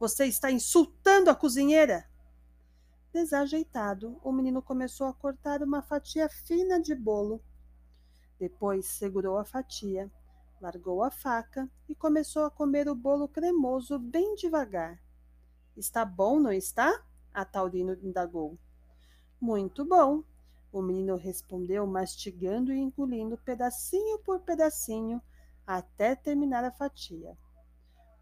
Você 0.00 0.24
está 0.24 0.50
insultando 0.50 1.28
a 1.28 1.34
cozinheira! 1.34 2.08
Desajeitado, 3.12 4.18
o 4.24 4.32
menino 4.32 4.62
começou 4.62 5.06
a 5.06 5.12
cortar 5.12 5.62
uma 5.62 5.82
fatia 5.82 6.30
fina 6.30 6.80
de 6.80 6.94
bolo. 6.94 7.42
Depois 8.40 8.86
segurou 8.86 9.38
a 9.38 9.44
fatia 9.44 10.10
largou 10.60 11.02
a 11.02 11.10
faca 11.10 11.68
e 11.88 11.94
começou 11.94 12.44
a 12.44 12.50
comer 12.50 12.88
o 12.88 12.94
bolo 12.94 13.26
cremoso 13.26 13.98
bem 13.98 14.34
devagar. 14.34 15.02
Está 15.76 16.04
bom, 16.04 16.38
não 16.38 16.52
está? 16.52 17.02
A 17.32 17.44
Taurino 17.44 17.94
indagou. 18.02 18.58
Muito 19.40 19.84
bom, 19.84 20.22
o 20.70 20.82
menino 20.82 21.16
respondeu, 21.16 21.86
mastigando 21.86 22.72
e 22.72 22.78
engolindo 22.78 23.38
pedacinho 23.38 24.18
por 24.18 24.40
pedacinho 24.40 25.22
até 25.66 26.14
terminar 26.14 26.62
a 26.64 26.70
fatia. 26.70 27.36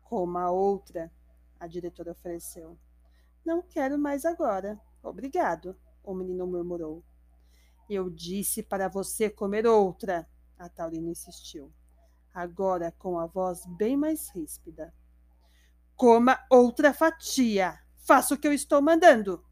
Coma 0.02 0.50
outra, 0.50 1.10
a 1.58 1.66
diretora 1.66 2.12
ofereceu. 2.12 2.78
Não 3.44 3.60
quero 3.60 3.98
mais 3.98 4.24
agora. 4.24 4.80
Obrigado, 5.02 5.76
o 6.04 6.14
menino 6.14 6.46
murmurou. 6.46 7.02
Eu 7.88 8.10
disse 8.10 8.62
para 8.62 8.88
você 8.88 9.30
comer 9.30 9.66
outra, 9.66 10.28
a 10.58 10.68
Taurina 10.68 11.10
insistiu 11.10 11.72
agora 12.38 12.92
com 12.92 13.18
a 13.18 13.26
voz 13.26 13.66
bem 13.66 13.96
mais 13.96 14.28
ríspida. 14.30 14.94
Coma 15.96 16.38
outra 16.48 16.94
fatia. 16.94 17.78
Faça 17.96 18.34
o 18.34 18.38
que 18.38 18.46
eu 18.46 18.52
estou 18.52 18.80
mandando. 18.80 19.44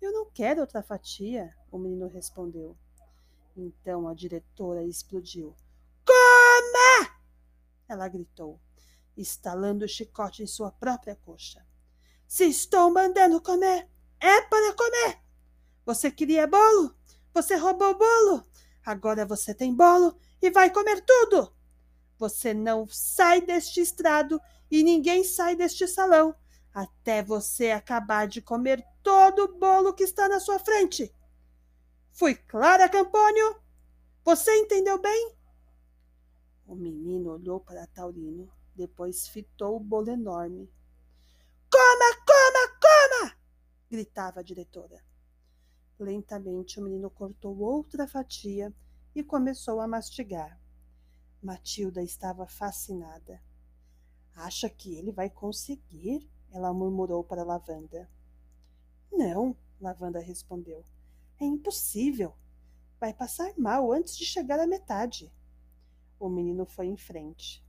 Eu 0.00 0.12
não 0.12 0.30
quero 0.30 0.62
outra 0.62 0.82
fatia, 0.82 1.54
o 1.70 1.78
menino 1.78 2.08
respondeu. 2.08 2.76
Então 3.54 4.08
a 4.08 4.14
diretora 4.14 4.82
explodiu. 4.84 5.54
Coma! 6.06 7.14
Ela 7.88 8.08
gritou, 8.08 8.58
estalando 9.16 9.84
o 9.84 9.88
chicote 9.88 10.42
em 10.42 10.46
sua 10.46 10.72
própria 10.72 11.14
coxa. 11.14 11.64
Se 12.26 12.44
estou 12.44 12.90
mandando 12.90 13.40
comer, 13.40 13.88
é 14.18 14.40
para 14.42 14.74
comer. 14.74 15.20
Você 15.84 16.10
queria 16.10 16.46
bolo? 16.46 16.94
Você 17.36 17.54
roubou 17.54 17.98
bolo? 17.98 18.42
Agora 18.82 19.26
você 19.26 19.52
tem 19.52 19.74
bolo 19.74 20.18
e 20.40 20.50
vai 20.50 20.72
comer 20.72 21.04
tudo. 21.04 21.54
Você 22.16 22.54
não 22.54 22.86
sai 22.88 23.42
deste 23.42 23.78
estrado 23.78 24.40
e 24.70 24.82
ninguém 24.82 25.22
sai 25.22 25.54
deste 25.54 25.86
salão 25.86 26.34
até 26.72 27.22
você 27.22 27.72
acabar 27.72 28.26
de 28.26 28.40
comer 28.40 28.82
todo 29.02 29.40
o 29.40 29.58
bolo 29.58 29.92
que 29.92 30.02
está 30.02 30.30
na 30.30 30.40
sua 30.40 30.58
frente. 30.58 31.14
Fui 32.10 32.34
clara, 32.34 32.88
Campônio? 32.88 33.60
Você 34.24 34.50
entendeu 34.56 34.98
bem? 34.98 35.36
O 36.66 36.74
menino 36.74 37.32
olhou 37.32 37.60
para 37.60 37.86
Taurino, 37.88 38.50
depois 38.74 39.28
fitou 39.28 39.76
o 39.76 39.80
bolo 39.80 40.08
enorme. 40.08 40.72
Coma, 41.70 42.16
coma, 42.26 42.78
coma! 42.80 43.36
gritava 43.90 44.40
a 44.40 44.42
diretora. 44.42 45.04
Lentamente 45.98 46.78
o 46.78 46.82
menino 46.82 47.08
cortou 47.08 47.58
outra 47.58 48.06
fatia 48.06 48.74
e 49.14 49.22
começou 49.22 49.80
a 49.80 49.88
mastigar. 49.88 50.60
Matilda 51.42 52.02
estava 52.02 52.46
fascinada. 52.46 53.42
Acha 54.34 54.68
que 54.68 54.94
ele 54.94 55.10
vai 55.10 55.30
conseguir? 55.30 56.28
Ela 56.50 56.72
murmurou 56.72 57.24
para 57.24 57.44
Lavanda. 57.44 58.10
Não, 59.10 59.56
Lavanda 59.80 60.20
respondeu. 60.20 60.84
É 61.40 61.44
impossível. 61.44 62.34
Vai 63.00 63.14
passar 63.14 63.52
mal 63.56 63.90
antes 63.92 64.16
de 64.16 64.24
chegar 64.24 64.60
à 64.60 64.66
metade. 64.66 65.32
O 66.18 66.28
menino 66.28 66.66
foi 66.66 66.86
em 66.86 66.96
frente. 66.96 67.64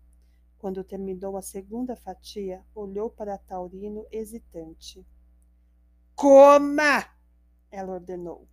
Quando 0.57 0.84
terminou 0.84 1.38
a 1.38 1.41
segunda 1.41 1.96
fatia, 1.96 2.65
olhou 2.74 3.10
para 3.10 3.38
Taurino 3.38 4.05
hesitante. 4.12 5.05
Coma! 6.15 7.16
Ela 7.71 7.93
ordenou. 7.93 8.47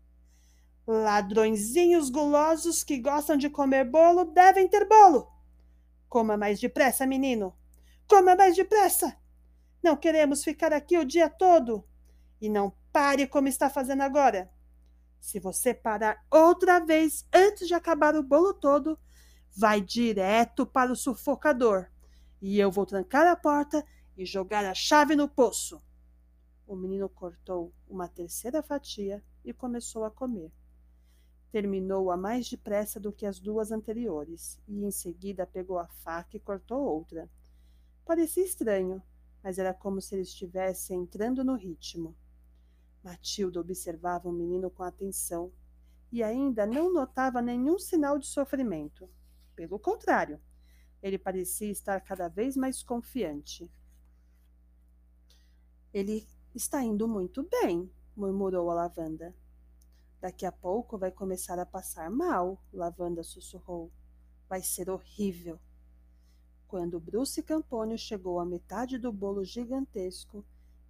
Ladrõezinhos 0.87 2.11
gulosos 2.11 2.85
que 2.85 2.99
gostam 2.99 3.37
de 3.37 3.49
comer 3.49 3.85
bolo 3.85 4.25
devem 4.27 4.69
ter 4.69 4.87
bolo. 4.87 5.31
Coma 6.09 6.37
mais 6.37 6.61
depressa, 6.61 7.07
menino. 7.07 7.57
Coma 8.07 8.37
mais 8.37 8.55
depressa. 8.55 9.17
Não 9.83 9.97
queremos 9.97 10.45
ficar 10.45 10.73
aqui 10.73 10.99
o 10.99 11.05
dia 11.05 11.29
todo. 11.29 11.85
E 12.41 12.49
não 12.49 12.75
pare 12.93 13.27
como 13.27 13.49
está 13.49 13.71
fazendo 13.71 14.03
agora. 14.03 14.51
Se 15.21 15.41
você 15.41 15.73
parar 15.73 16.23
outra 16.31 16.79
vez 16.81 17.27
antes 17.33 17.67
de 17.67 17.75
acabar 17.75 18.15
o 18.15 18.23
bolo 18.23 18.53
todo, 18.53 18.99
vai 19.57 19.81
direto 19.81 20.67
para 20.67 20.93
o 20.93 20.97
sufocador. 20.97 21.87
E 22.43 22.59
eu 22.59 22.71
vou 22.71 22.85
trancar 22.85 23.27
a 23.27 23.35
porta 23.35 23.85
e 24.17 24.27
jogar 24.27 24.65
a 24.65 24.75
chave 24.75 25.17
no 25.17 25.29
poço. 25.29 25.83
O 26.75 26.77
menino 26.77 27.09
cortou 27.09 27.73
uma 27.89 28.09
terceira 28.09 28.61
fatia 28.61 29.23
e 29.45 29.53
começou 29.53 30.05
a 30.05 30.11
comer. 30.11 30.51
Terminou-a 31.53 32.17
mais 32.17 32.51
depressa 32.51 32.99
do 32.99 33.13
que 33.13 33.25
as 33.25 33.39
duas 33.39 33.71
anteriores, 33.71 34.61
e 34.67 34.85
em 34.85 34.91
seguida 34.91 35.47
pegou 35.47 35.79
a 35.79 35.87
faca 35.87 36.37
e 36.37 36.41
cortou 36.41 36.83
outra. 36.83 37.31
Parecia 38.05 38.45
estranho, 38.45 39.01
mas 39.41 39.57
era 39.57 39.73
como 39.73 40.01
se 40.01 40.17
ele 40.17 40.23
estivesse 40.23 40.93
entrando 40.93 41.45
no 41.45 41.55
ritmo. 41.55 42.17
Matilda 43.05 43.61
observava 43.61 44.29
o 44.29 44.33
menino 44.33 44.69
com 44.69 44.83
atenção 44.83 45.53
e 46.11 46.25
ainda 46.25 46.67
não 46.67 46.93
notava 46.93 47.41
nenhum 47.41 47.79
sinal 47.79 48.19
de 48.19 48.27
sofrimento. 48.27 49.09
Pelo 49.55 49.79
contrário, 49.79 50.41
ele 51.01 51.19
parecia 51.19 51.71
estar 51.71 52.01
cada 52.01 52.27
vez 52.27 52.57
mais 52.57 52.83
confiante. 52.83 53.71
Ele 55.93 56.27
está 56.55 56.83
indo 56.83 57.09
muito 57.09 57.43
bem, 57.43 57.91
murmurou 58.17 58.71
a 58.71 58.75
lavanda. 58.75 59.35
Daqui 60.21 60.47
a 60.47 60.53
pouco 60.53 60.97
vai 60.97 61.11
começar 61.11 61.59
a 61.59 61.67
passar 61.67 62.09
mal, 62.11 62.63
Lavanda 62.73 63.23
sussurrou. 63.23 63.93
Vai 64.49 64.63
ser 64.63 64.89
horrível. 64.89 65.59
Quando 66.67 67.01
Bruce 67.01 67.43
Campônio 67.43 67.99
chegou 67.99 68.41
à 68.41 68.47
metade 68.47 68.99
do 68.99 69.13
bolo 69.13 69.45
gigantesco, 69.45 70.45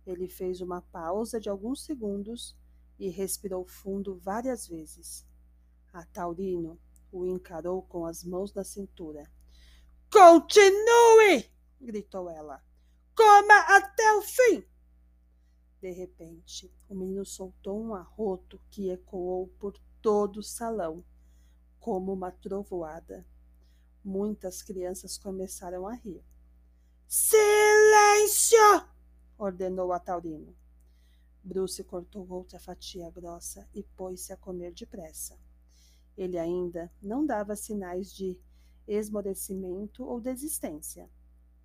ele 0.07 0.29
fez 0.29 0.61
uma 0.61 0.83
pausa 0.83 1.41
de 1.41 1.49
alguns 1.49 1.83
segundos 1.85 2.57
e 2.99 3.09
respirou 3.09 3.67
fundo 3.67 4.17
várias 4.17 4.69
vezes. 4.69 5.27
A 5.93 6.05
Taurino 6.05 6.79
o 7.11 7.27
encarou 7.27 7.83
com 7.83 8.05
as 8.05 8.23
mãos 8.23 8.53
na 8.55 8.65
cintura. 8.65 9.29
Continue! 10.13 11.51
gritou 11.81 12.31
ela. 12.31 12.63
Coma 13.17 13.59
até 13.69 14.13
o 14.15 14.23
fim! 14.23 14.74
De 15.85 15.91
repente, 15.91 16.75
o 16.89 16.95
menino 16.95 17.27
soltou 17.27 17.79
um 17.79 17.95
arroto 17.95 18.59
que 18.71 18.89
ecoou 18.89 19.49
por 19.59 19.79
todo 20.01 20.39
o 20.39 20.43
salão, 20.43 21.05
como 21.79 22.11
uma 22.11 22.33
trovoada. 22.33 23.23
Muitas 24.03 24.63
crianças 24.63 25.19
começaram 25.19 25.87
a 25.87 25.93
rir. 25.93 26.25
Silêncio! 27.07 28.57
ordenou 29.37 29.93
a 29.93 29.99
Taurino. 30.01 30.57
Bruce 31.43 31.85
cortou 31.85 32.27
outra 32.31 32.59
fatia 32.59 33.11
grossa 33.11 33.69
e 33.75 33.83
pôs-se 33.83 34.33
a 34.33 34.39
comer 34.39 34.73
depressa. 34.73 35.39
Ele 36.17 36.39
ainda 36.39 36.91
não 37.03 37.27
dava 37.27 37.55
sinais 37.55 38.11
de 38.11 38.41
esmorecimento 38.89 40.03
ou 40.03 40.19
desistência. 40.19 41.11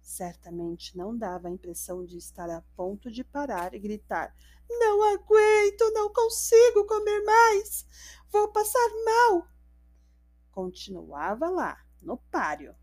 Certamente 0.09 0.97
não 0.97 1.15
dava 1.15 1.47
a 1.47 1.51
impressão 1.51 2.03
de 2.03 2.17
estar 2.17 2.49
a 2.49 2.63
ponto 2.75 3.11
de 3.11 3.23
parar 3.23 3.75
e 3.75 3.79
gritar: 3.79 4.35
Não 4.67 5.03
aguento, 5.03 5.91
não 5.93 6.11
consigo 6.11 6.83
comer 6.87 7.23
mais, 7.23 7.85
vou 8.31 8.51
passar 8.51 8.89
mal. 9.05 9.47
Continuava 10.49 11.47
lá, 11.47 11.85
no 12.01 12.17
páreo. 12.17 12.75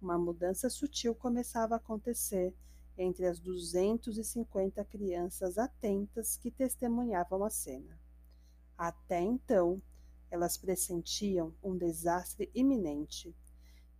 Uma 0.00 0.16
mudança 0.16 0.70
sutil 0.70 1.12
começava 1.12 1.74
a 1.74 1.78
acontecer 1.78 2.54
entre 2.96 3.26
as 3.26 3.40
250 3.40 4.84
crianças 4.84 5.58
atentas 5.58 6.36
que 6.36 6.52
testemunhavam 6.52 7.42
a 7.42 7.50
cena. 7.50 7.98
Até 8.78 9.20
então, 9.20 9.82
elas 10.30 10.56
pressentiam 10.56 11.52
um 11.60 11.76
desastre 11.76 12.48
iminente. 12.54 13.34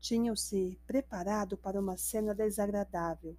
Tinham-se 0.04 0.78
preparado 0.86 1.56
para 1.56 1.80
uma 1.80 1.96
cena 1.96 2.34
desagradável. 2.34 3.38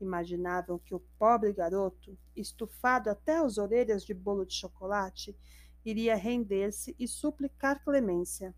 Imaginavam 0.00 0.78
que 0.78 0.94
o 0.94 1.00
pobre 1.18 1.52
garoto, 1.52 2.16
estufado 2.36 3.10
até 3.10 3.38
as 3.38 3.58
orelhas 3.58 4.04
de 4.04 4.14
bolo 4.14 4.46
de 4.46 4.54
chocolate, 4.54 5.36
iria 5.84 6.14
render-se 6.14 6.94
e 7.00 7.08
suplicar 7.08 7.82
clemência. 7.82 8.54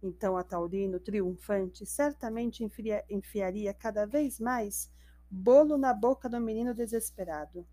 Então 0.00 0.36
a 0.36 0.44
Taurino, 0.44 1.00
triunfante, 1.00 1.84
certamente 1.84 2.64
enfiaria 3.10 3.74
cada 3.74 4.06
vez 4.06 4.38
mais 4.38 4.88
bolo 5.28 5.76
na 5.76 5.92
boca 5.92 6.28
do 6.28 6.40
menino 6.40 6.72
desesperado. 6.72 7.66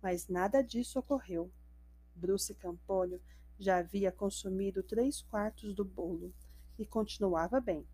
Mas 0.00 0.28
nada 0.28 0.62
disso 0.62 0.98
ocorreu. 0.98 1.52
Bruce 2.14 2.54
Campolho 2.54 3.20
já 3.58 3.76
havia 3.76 4.10
consumido 4.10 4.82
três 4.82 5.20
quartos 5.20 5.74
do 5.74 5.84
bolo 5.84 6.32
e 6.78 6.86
continuava 6.86 7.60
bem. 7.60 7.86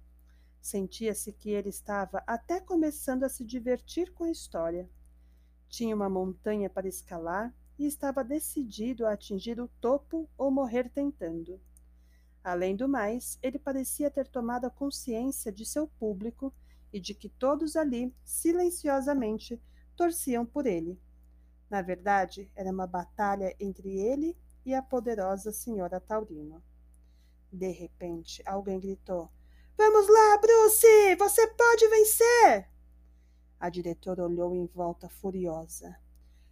Sentia-se 0.66 1.32
que 1.32 1.50
ele 1.50 1.68
estava 1.68 2.24
até 2.26 2.58
começando 2.58 3.22
a 3.22 3.28
se 3.28 3.44
divertir 3.44 4.12
com 4.12 4.24
a 4.24 4.32
história. 4.32 4.90
Tinha 5.68 5.94
uma 5.94 6.10
montanha 6.10 6.68
para 6.68 6.88
escalar 6.88 7.54
e 7.78 7.86
estava 7.86 8.24
decidido 8.24 9.06
a 9.06 9.12
atingir 9.12 9.60
o 9.60 9.68
topo 9.80 10.28
ou 10.36 10.50
morrer 10.50 10.90
tentando. 10.90 11.60
Além 12.42 12.74
do 12.74 12.88
mais, 12.88 13.38
ele 13.44 13.60
parecia 13.60 14.10
ter 14.10 14.26
tomado 14.26 14.64
a 14.64 14.70
consciência 14.70 15.52
de 15.52 15.64
seu 15.64 15.86
público 15.86 16.52
e 16.92 16.98
de 16.98 17.14
que 17.14 17.28
todos 17.28 17.76
ali, 17.76 18.12
silenciosamente, 18.24 19.62
torciam 19.94 20.44
por 20.44 20.66
ele. 20.66 21.00
Na 21.70 21.80
verdade, 21.80 22.50
era 22.56 22.72
uma 22.72 22.88
batalha 22.88 23.54
entre 23.60 24.00
ele 24.00 24.36
e 24.64 24.74
a 24.74 24.82
poderosa 24.82 25.52
senhora 25.52 26.00
Taurino. 26.00 26.60
De 27.52 27.70
repente, 27.70 28.42
alguém 28.44 28.80
gritou: 28.80 29.30
Vamos 29.76 30.08
lá, 30.08 30.38
Bruce! 30.38 31.16
Você 31.18 31.46
pode 31.48 31.86
vencer! 31.88 32.66
A 33.60 33.68
diretora 33.68 34.24
olhou 34.24 34.54
em 34.54 34.66
volta 34.66 35.06
furiosa. 35.06 35.94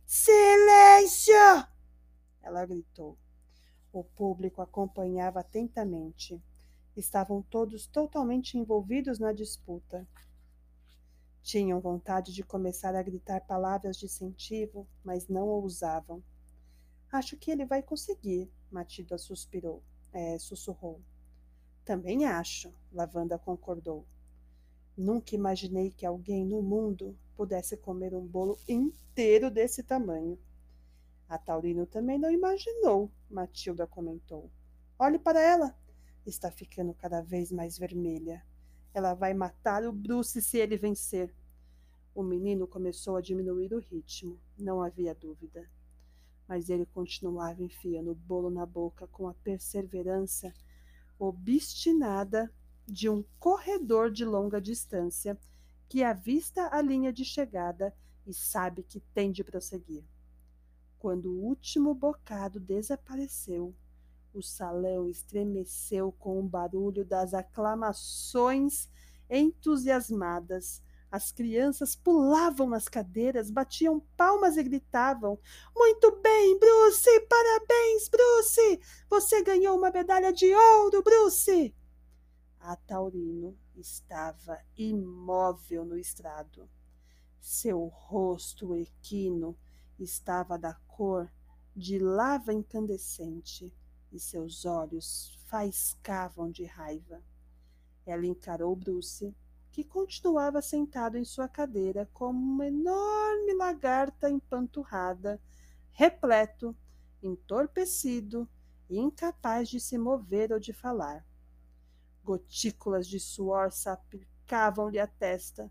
Silêncio! 0.04 1.34
Ela 2.42 2.66
gritou. 2.66 3.16
O 3.90 4.04
público 4.04 4.60
acompanhava 4.60 5.40
atentamente. 5.40 6.42
Estavam 6.94 7.40
todos 7.40 7.87
totalmente 7.87 8.58
envolvidos 8.58 9.18
na 9.18 9.32
disputa. 9.32 10.06
Tinham 11.42 11.80
vontade 11.80 12.30
de 12.32 12.42
começar 12.42 12.94
a 12.94 13.02
gritar 13.02 13.40
palavras 13.40 13.96
de 13.96 14.04
incentivo, 14.04 14.87
mas 15.02 15.28
não 15.28 15.48
ousavam. 15.48 16.22
Acho 17.10 17.38
que 17.38 17.50
ele 17.50 17.64
vai 17.64 17.82
conseguir, 17.82 18.50
Matilda 18.70 19.16
suspirou, 19.16 19.82
é, 20.12 20.38
sussurrou. 20.38 21.00
Também 21.85 22.25
acho, 22.25 22.73
Lavanda 22.90 23.38
concordou. 23.38 24.07
Nunca 24.97 25.35
imaginei 25.35 25.90
que 25.90 26.07
alguém 26.07 26.44
no 26.44 26.62
mundo 26.62 27.14
pudesse 27.37 27.77
comer 27.77 28.14
um 28.14 28.27
bolo 28.27 28.59
inteiro 28.66 29.51
desse 29.51 29.83
tamanho. 29.83 30.38
A 31.29 31.37
Taurino 31.37 31.85
também 31.85 32.18
não 32.18 32.31
imaginou, 32.31 33.11
Matilda 33.29 33.87
comentou. 33.87 34.51
Olhe 34.99 35.18
para 35.18 35.42
ela. 35.42 35.77
Está 36.25 36.51
ficando 36.51 36.94
cada 36.94 37.20
vez 37.20 37.53
mais 37.53 37.77
vermelha. 37.77 38.42
Ela 38.94 39.12
vai 39.12 39.35
matar 39.35 39.85
o 39.85 39.92
Bruce 39.92 40.40
se 40.40 40.57
ele 40.57 40.79
vencer. 40.79 41.35
O 42.14 42.23
menino 42.23 42.66
começou 42.66 43.16
a 43.16 43.20
diminuir 43.20 43.75
o 43.75 43.79
ritmo, 43.79 44.38
não 44.57 44.81
havia 44.81 45.14
dúvida. 45.14 45.68
Mas 46.49 46.70
ele 46.70 46.87
continuava 46.87 47.62
enfiando 47.62 48.12
o 48.12 48.14
bolo 48.14 48.49
na 48.49 48.64
boca 48.64 49.07
com 49.09 49.29
a 49.29 49.35
perseverança 49.35 50.55
obstinada 51.18 52.53
de 52.87 53.09
um 53.09 53.24
corredor 53.38 54.11
de 54.11 54.24
longa 54.24 54.61
distância 54.61 55.38
que 55.88 56.03
avista 56.03 56.68
a 56.72 56.83
linha 56.83 57.12
de 57.12 57.24
chegada 57.24 57.94
e 58.27 58.33
sabe 58.33 58.83
que 58.83 59.00
tem 59.00 59.31
de 59.31 59.44
prosseguir. 59.44 60.05
Quando 60.98 61.31
o 61.31 61.44
último 61.44 61.94
bocado 61.94 62.59
desapareceu, 62.59 63.74
o 64.33 64.42
salão 64.42 65.09
estremeceu 65.09 66.11
com 66.12 66.40
o 66.40 66.42
barulho 66.42 67.05
das 67.05 67.35
aclamações 67.35 68.88
entusiasmadas, 69.31 70.83
As 71.14 71.31
crianças 71.31 71.94
pulavam 71.94 72.68
nas 72.68 72.88
cadeiras, 72.88 73.48
batiam 73.48 74.00
palmas 74.16 74.57
e 74.57 74.64
gritavam: 74.64 75.38
Muito 75.72 76.11
bem, 76.20 76.59
Bruce! 76.59 77.20
Parabéns, 77.29 78.09
Bruce! 78.09 78.81
Você 79.09 79.40
ganhou 79.44 79.79
uma 79.79 79.92
medalha 79.92 80.33
de 80.33 80.53
ouro, 80.53 81.05
Bruce! 81.05 81.72
A 82.59 82.74
Taurino 82.74 83.57
estava 83.77 84.61
imóvel 84.77 85.85
no 85.85 85.96
estrado. 85.96 86.68
Seu 87.38 87.87
rosto 87.87 88.74
equino 88.74 89.57
estava 89.96 90.59
da 90.59 90.74
cor 90.88 91.33
de 91.77 91.96
lava 91.96 92.53
incandescente 92.53 93.72
e 94.11 94.18
seus 94.18 94.64
olhos 94.64 95.38
faiscavam 95.46 96.50
de 96.50 96.64
raiva. 96.64 97.22
Ela 98.05 98.27
encarou 98.27 98.74
Bruce 98.74 99.33
que 99.74 99.82
continuava 99.82 100.62
sentado 100.62 101.18
em 101.18 101.24
sua 101.24 101.48
cadeira 101.48 102.08
como 102.12 102.38
uma 102.38 102.68
enorme 102.68 103.54
lagarta 103.54 104.30
empanturrada, 104.30 105.42
repleto, 105.90 106.76
entorpecido 107.20 108.48
e 108.88 108.96
incapaz 108.96 109.68
de 109.68 109.80
se 109.80 109.98
mover 109.98 110.52
ou 110.52 110.60
de 110.60 110.72
falar. 110.72 111.26
Gotículas 112.22 113.08
de 113.08 113.18
suor 113.18 113.72
salpicavam-lhe 113.72 115.00
a 115.00 115.08
testa, 115.08 115.68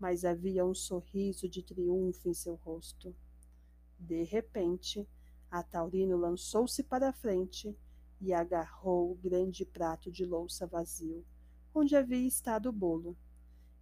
mas 0.00 0.24
havia 0.24 0.66
um 0.66 0.74
sorriso 0.74 1.48
de 1.48 1.62
triunfo 1.62 2.28
em 2.28 2.34
seu 2.34 2.56
rosto. 2.56 3.14
De 3.96 4.24
repente, 4.24 5.08
a 5.48 5.62
Taurino 5.62 6.16
lançou-se 6.16 6.82
para 6.82 7.10
a 7.10 7.12
frente 7.12 7.78
e 8.20 8.32
agarrou 8.32 9.12
o 9.12 9.14
grande 9.14 9.64
prato 9.64 10.10
de 10.10 10.24
louça 10.24 10.66
vazio, 10.66 11.24
onde 11.72 11.94
havia 11.94 12.26
estado 12.26 12.68
o 12.68 12.72
bolo 12.72 13.16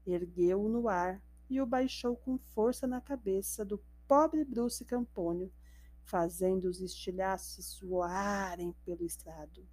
ergueu-o 0.07 0.69
no 0.69 0.89
ar 0.89 1.23
e 1.49 1.61
o 1.61 1.67
baixou 1.67 2.17
com 2.17 2.39
força 2.39 2.87
na 2.87 3.01
cabeça 3.01 3.65
do 3.65 3.83
pobre 4.09 4.45
Bruce 4.45 4.85
Campônio, 4.85 5.53
fazendo 6.05 6.65
os 6.65 6.81
estilhaços 6.81 7.67
soarem 7.67 8.75
pelo 8.85 9.05
estrado. 9.05 9.67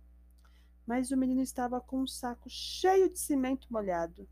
Mas 0.85 1.11
o 1.11 1.17
menino 1.17 1.41
estava 1.41 1.79
com 1.79 2.01
um 2.01 2.07
saco 2.07 2.49
cheio 2.49 3.09
de 3.09 3.19
cimento 3.19 3.71
molhado. 3.71 4.27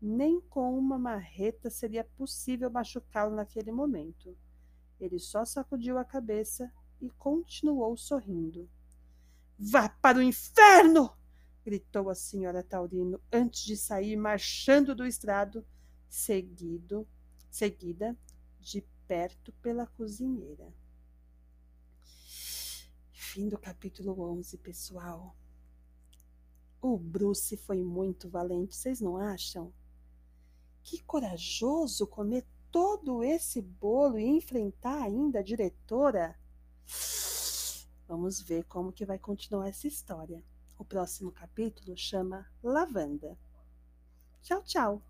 Nem 0.00 0.40
com 0.40 0.78
uma 0.78 0.98
marreta 0.98 1.70
seria 1.70 2.04
possível 2.04 2.70
machucá-lo 2.70 3.34
naquele 3.34 3.72
momento. 3.72 4.36
Ele 5.00 5.18
só 5.18 5.44
sacudiu 5.44 5.98
a 5.98 6.04
cabeça 6.04 6.70
e 7.00 7.10
continuou 7.10 7.96
sorrindo. 7.96 8.68
Vá 9.58 9.88
para 9.88 10.18
o 10.18 10.22
inferno! 10.22 11.17
Gritou 11.68 12.08
a 12.08 12.14
senhora 12.14 12.62
Taurino 12.62 13.20
antes 13.30 13.62
de 13.62 13.76
sair 13.76 14.16
marchando 14.16 14.94
do 14.94 15.04
estrado, 15.04 15.66
seguido, 16.08 17.06
seguida 17.50 18.16
de 18.58 18.80
perto 19.06 19.52
pela 19.60 19.86
cozinheira. 19.86 20.72
Fim 23.12 23.50
do 23.50 23.58
capítulo 23.58 24.18
11, 24.18 24.56
pessoal. 24.56 25.36
O 26.80 26.96
Bruce 26.96 27.54
foi 27.58 27.82
muito 27.84 28.30
valente, 28.30 28.74
vocês 28.74 29.02
não 29.02 29.18
acham? 29.18 29.70
Que 30.82 31.02
corajoso 31.02 32.06
comer 32.06 32.46
todo 32.70 33.22
esse 33.22 33.60
bolo 33.60 34.18
e 34.18 34.24
enfrentar 34.24 35.02
ainda 35.02 35.40
a 35.40 35.42
diretora. 35.42 36.34
Vamos 38.06 38.40
ver 38.40 38.64
como 38.64 38.90
que 38.90 39.04
vai 39.04 39.18
continuar 39.18 39.68
essa 39.68 39.86
história. 39.86 40.42
O 40.78 40.84
próximo 40.84 41.32
capítulo 41.32 41.96
chama 41.96 42.46
Lavanda. 42.62 43.36
Tchau, 44.42 44.62
tchau! 44.62 45.02